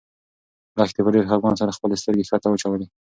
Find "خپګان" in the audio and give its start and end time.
1.29-1.55